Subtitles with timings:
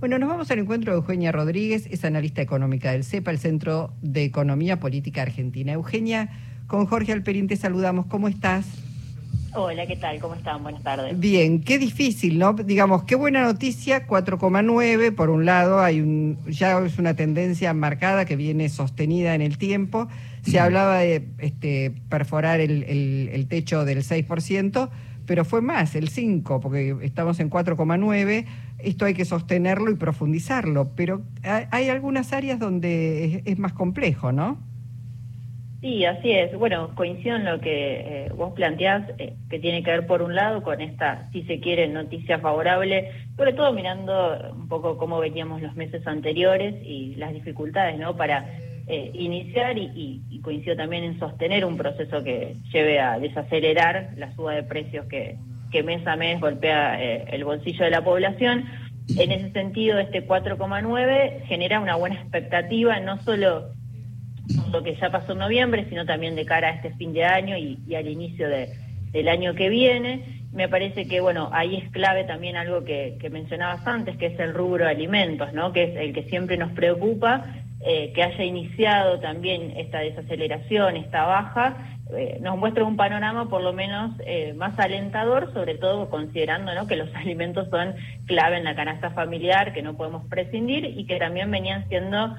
[0.00, 3.92] Bueno, nos vamos al encuentro de Eugenia Rodríguez, es analista económica del CEPA, el Centro
[4.00, 5.72] de Economía Política Argentina.
[5.72, 6.28] Eugenia,
[6.68, 8.06] con Jorge Alperín te saludamos.
[8.06, 8.64] ¿Cómo estás?
[9.54, 10.20] Hola, ¿qué tal?
[10.20, 10.62] ¿Cómo están?
[10.62, 11.18] Buenas tardes.
[11.18, 12.52] Bien, qué difícil, ¿no?
[12.52, 15.12] Digamos, qué buena noticia, 4,9.
[15.16, 19.58] Por un lado, hay un, ya es una tendencia marcada que viene sostenida en el
[19.58, 20.06] tiempo.
[20.42, 24.90] Se hablaba de este, perforar el, el techo del 6%,
[25.26, 28.46] pero fue más, el 5, porque estamos en 4,9.
[28.78, 34.58] Esto hay que sostenerlo y profundizarlo, pero hay algunas áreas donde es, más complejo, ¿no?
[35.80, 36.56] Sí, así es.
[36.56, 40.34] Bueno, coincido en lo que eh, vos planteás, eh, que tiene que ver por un
[40.34, 45.62] lado con esta, si se quiere, noticia favorable, sobre todo mirando un poco cómo veníamos
[45.62, 48.16] los meses anteriores y las dificultades, ¿no?
[48.16, 48.46] Para
[48.88, 54.34] eh, iniciar y, y, coincido también en sostener un proceso que lleve a desacelerar la
[54.34, 55.36] suba de precios que,
[55.70, 58.64] que mes a mes golpea eh, el bolsillo de la población.
[59.16, 63.70] En ese sentido, este 4,9 genera una buena expectativa, no solo
[64.72, 67.56] lo que ya pasó en noviembre, sino también de cara a este fin de año
[67.56, 70.42] y, al inicio del año que viene.
[70.52, 74.40] Me parece que, bueno, ahí es clave también algo que, que mencionabas antes, que es
[74.40, 75.72] el rubro alimentos, ¿no?
[75.72, 77.44] Que es el que siempre nos preocupa
[77.80, 81.76] eh, que haya iniciado también esta desaceleración, esta baja,
[82.16, 86.96] eh, nos muestra un panorama por lo menos eh, más alentador, sobre todo considerando que
[86.96, 87.94] los alimentos son
[88.26, 92.34] clave en la canasta familiar, que no podemos prescindir y que también venían siendo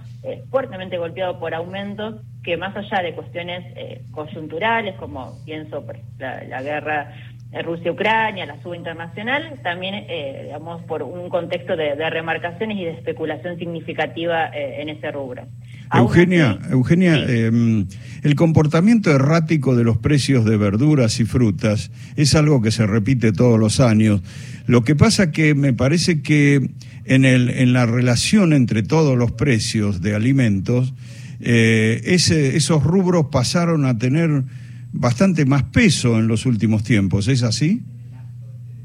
[0.50, 3.64] fuertemente golpeados por aumentos que más allá de cuestiones
[4.12, 5.86] coyunturales, como pienso
[6.18, 7.14] la guerra
[7.52, 13.58] Rusia-Ucrania, la suba internacional, también, eh, digamos, por un contexto de, remarcaciones y de especulación
[13.58, 15.48] significativa eh, en ese rubro.
[15.92, 17.88] Eugenia, Eugenia em,
[18.22, 23.32] el comportamiento errático de los precios de verduras y frutas es algo que se repite
[23.32, 24.22] todos los años.
[24.68, 26.70] Lo que pasa que me parece que
[27.06, 30.94] en, el, en la relación entre todos los precios de alimentos,
[31.40, 34.44] eh, ese, esos rubros pasaron a tener
[34.92, 37.82] bastante más peso en los últimos tiempos, ¿es así?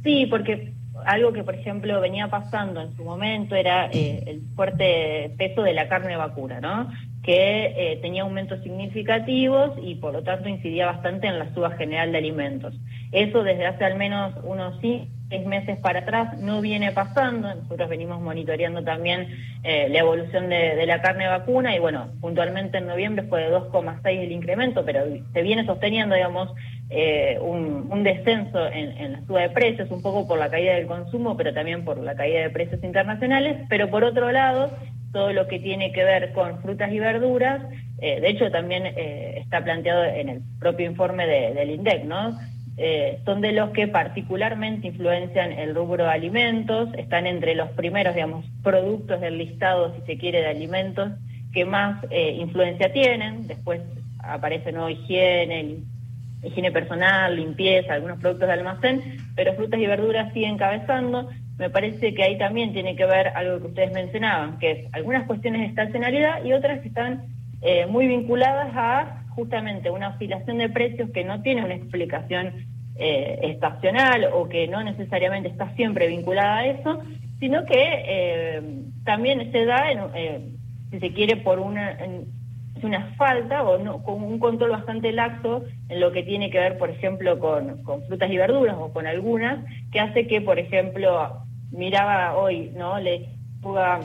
[0.03, 0.75] Sí, porque
[1.07, 5.75] algo que, por ejemplo, venía pasando en su momento era eh, el fuerte peso de
[5.75, 6.91] la carne vacuna, ¿no?
[7.25, 12.13] Que eh, tenía aumentos significativos y, por lo tanto, incidía bastante en la suba general
[12.13, 12.75] de alimentos.
[13.13, 15.09] Eso desde hace al menos unos seis
[15.47, 17.55] meses para atrás no viene pasando.
[17.55, 19.29] Nosotros venimos monitoreando también
[19.63, 24.07] eh, la evolución de, la carne vacuna y bueno, puntualmente en noviembre fue de 2,6
[24.07, 26.53] el incremento, pero se viene sosteniendo, digamos,
[26.91, 31.37] eh, un, descenso en, la suba de precios, un poco por la caída del consumo,
[31.37, 33.59] pero también por la caída de precios internacionales.
[33.69, 34.71] Pero por otro lado,
[35.15, 37.63] todo lo que tiene que ver con frutas y verduras,
[38.03, 42.39] eh, de hecho también está planteado en el propio informe del INDEC, ¿no?
[42.77, 48.15] Eh, son de los que particularmente influencian el rubro de alimentos, están entre los primeros,
[48.15, 51.13] digamos, productos del listado, si se quiere, de alimentos
[51.53, 53.47] que más eh, influencia tienen.
[53.47, 53.81] Después
[54.19, 54.91] aparecen ¿no?
[54.91, 55.77] higiene,
[56.43, 59.03] higiene personal, limpieza, algunos productos de almacén,
[59.37, 61.31] pero frutas y verduras siguen encabezando.
[61.59, 65.27] Me parece que ahí también tiene que ver algo que ustedes mencionaban, que es algunas
[65.27, 67.27] cuestiones de estacionalidad y otras que están
[67.63, 72.53] eh, muy vinculadas a justamente una oscilación de precios que no tiene una explicación
[72.97, 77.03] eh, estacional o que no necesariamente está siempre vinculada a eso,
[77.41, 78.63] sino que eh,
[79.05, 80.53] también se da, eh,
[80.91, 81.99] si se quiere, por una,
[82.85, 86.79] una falta o no, con un control bastante laxo en lo que tiene que ver,
[86.79, 92.37] por ejemplo, con, frutas y verduras o con algunas, que hace que, por ejemplo, miraba
[92.37, 92.99] hoy, ¿no?
[92.99, 94.01] Lechuga,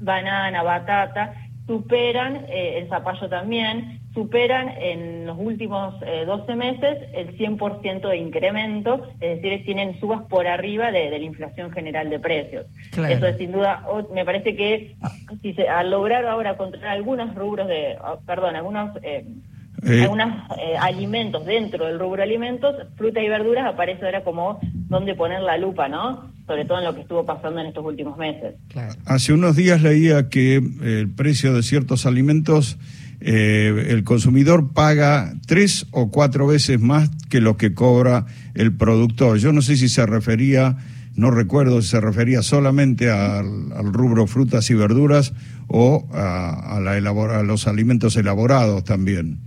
[0.00, 1.34] banana, batata,
[1.66, 9.06] superan, el zapallo también, superan en los últimos 12 eh, meses el 100% de incremento,
[9.20, 12.66] es decir, tienen subas por arriba de, la inflación general de precios.
[12.92, 14.96] Eso es sin duda, me parece que
[15.42, 18.96] si se, al lograr ahora controlar algunos rubros de, ah, perdón, algunos...
[19.02, 19.24] Eh,
[19.86, 20.02] eh.
[20.02, 20.42] algunos
[20.80, 24.58] alimentos dentro del rubro alimentos, fruta y verduras aparece ahora como
[24.88, 26.32] donde poner la lupa, ¿no?
[26.48, 28.56] Sobre todo en lo que estuvo pasando en estos últimos meses.
[29.06, 32.76] Hace unos días leía que el precio de ciertos alimentos
[33.20, 39.38] eh, el consumidor paga tres o cuatro veces más que lo que cobra el productor.
[39.38, 40.76] Yo no sé si se refería,
[41.16, 45.34] no recuerdo si se refería solamente al, rubro frutas y verduras
[45.66, 49.38] o a, la a los alimentos elaborados también.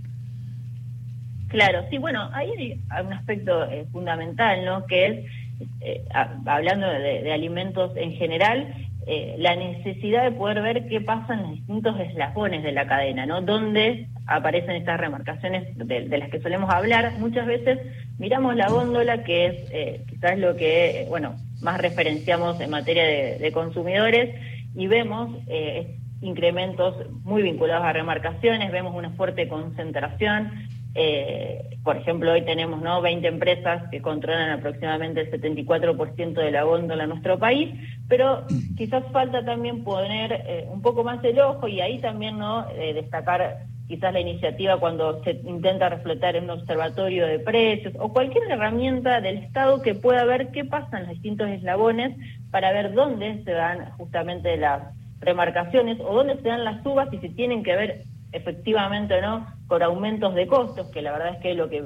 [1.52, 4.86] Claro, sí, bueno, ahí hay un aspecto eh, fundamental, ¿no?
[4.86, 5.26] Que es,
[5.82, 6.04] eh,
[6.46, 8.74] hablando de, alimentos en general,
[9.06, 13.26] eh, la necesidad de poder ver qué pasa en los distintos eslabones de la cadena,
[13.26, 13.42] ¿no?
[13.42, 17.12] Donde aparecen estas remarcaciones de, las que solemos hablar.
[17.18, 17.78] Muchas veces
[18.18, 23.52] miramos la góndola, que es eh, quizás lo que, bueno, más referenciamos en materia de,
[23.52, 24.34] consumidores,
[24.74, 26.94] y vemos eh, incrementos
[27.24, 30.52] muy vinculados a remarcaciones, vemos una fuerte concentración.
[30.94, 33.00] Eh, por ejemplo, hoy tenemos ¿no?
[33.00, 37.70] 20 empresas que controlan aproximadamente el 74% de la góndola en nuestro país,
[38.08, 38.44] pero
[38.76, 42.92] quizás falta también poner eh, un poco más el ojo y ahí también no eh,
[42.92, 48.50] destacar quizás la iniciativa cuando se intenta refletar en un observatorio de precios o cualquier
[48.50, 52.16] herramienta del Estado que pueda ver qué pasa en los distintos eslabones
[52.50, 57.18] para ver dónde se dan justamente las remarcaciones o dónde se dan las subas y
[57.18, 58.02] si tienen que ver
[58.32, 61.84] efectivamente o no con aumentos de costos, que la verdad es que lo que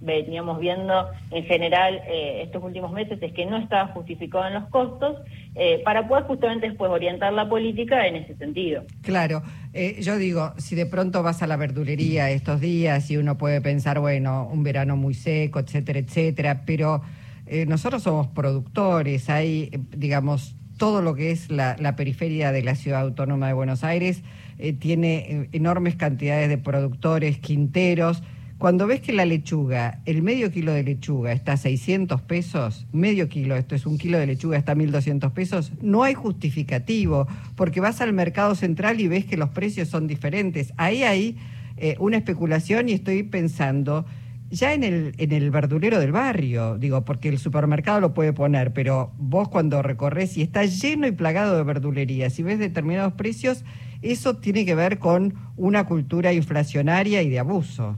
[0.00, 4.68] veníamos viendo en general eh, estos últimos meses es que no estaba justificado en los
[4.68, 5.16] costos,
[5.54, 8.84] eh, para poder justamente después orientar la política en ese sentido.
[9.02, 9.42] Claro,
[9.72, 13.60] eh, yo digo, si de pronto vas a la verdulería estos días y uno puede
[13.60, 17.02] pensar, bueno, un verano muy seco, etcétera, etcétera, pero
[17.68, 23.46] nosotros somos productores, hay, digamos, todo lo que es la, periferia de la ciudad autónoma
[23.46, 24.22] de Buenos Aires
[24.58, 28.22] eh, tiene eh, enormes cantidades de productores, quinteros.
[28.58, 33.28] Cuando ves que la lechuga, el medio kilo de lechuga está a 600 pesos, medio
[33.28, 37.80] kilo, esto es un kilo de lechuga está a 1.200 pesos, no hay justificativo, porque
[37.80, 40.72] vas al mercado central y ves que los precios son diferentes.
[40.78, 41.36] Ahí hay
[41.76, 44.06] eh, una especulación y estoy pensando
[44.50, 48.72] ya en el, en el verdulero del barrio, digo, porque el supermercado lo puede poner,
[48.72, 53.64] pero vos cuando recorres y está lleno y plagado de verdulerías y ves determinados precios,
[54.02, 57.96] eso tiene que ver con una cultura inflacionaria y de abuso.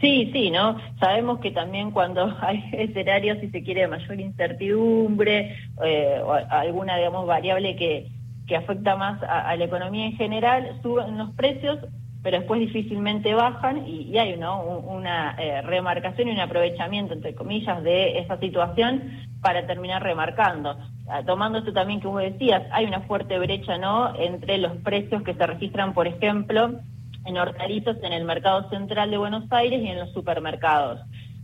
[0.00, 0.76] Sí, sí, ¿no?
[0.98, 7.26] Sabemos que también cuando hay escenarios, si se quiere, mayor incertidumbre eh, o alguna, digamos,
[7.26, 8.08] variable que,
[8.46, 11.78] que afecta más a la economía en general, suben los precios,
[12.24, 14.62] pero después difícilmente bajan y, hay ¿no?
[14.62, 20.74] una eh, remarcación y un aprovechamiento, entre comillas, de esa situación para terminar remarcando.
[21.06, 24.18] Ah, tomando esto también que vos decías, hay una fuerte brecha ¿no?
[24.18, 26.80] entre los precios que se registran, por ejemplo,
[27.26, 31.00] en hortalizas en el mercado central de Buenos Aires y en los supermercados.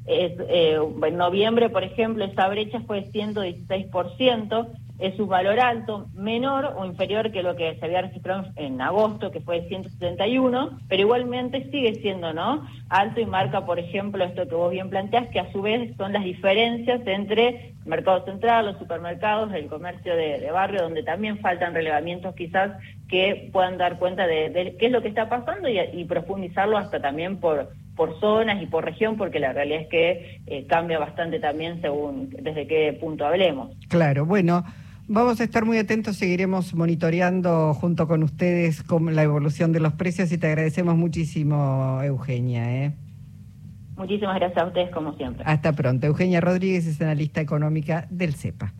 [0.06, 4.66] Es, eh, en noviembre, por ejemplo, esa brecha fue de 116%,
[5.00, 9.30] es un valor alto, menor o inferior que lo que se había registrado en agosto,
[9.30, 14.46] que fue de 171, pero igualmente sigue siendo no alto y marca, por ejemplo, esto
[14.46, 18.66] que vos bien planteás, que a su vez son las diferencias entre el mercado central,
[18.66, 22.72] los supermercados, el comercio de, barrio, donde también faltan relevamientos quizás
[23.08, 27.38] que puedan dar cuenta de, qué es lo que está pasando y, profundizarlo hasta también
[27.38, 27.70] por
[28.00, 32.30] por zonas y por región, porque la realidad es que eh, cambia bastante también según
[32.30, 33.76] desde qué punto hablemos.
[33.88, 34.64] Claro, bueno,
[35.12, 39.94] Vamos a estar muy atentos, seguiremos monitoreando junto con ustedes con la evolución de los
[39.94, 42.84] precios y te agradecemos muchísimo, Eugenia.
[42.84, 42.92] ¿eh?
[43.96, 45.42] Muchísimas gracias a ustedes, como siempre.
[45.44, 46.06] Hasta pronto.
[46.06, 48.72] Eugenia Rodríguez es analista económica del CEPA.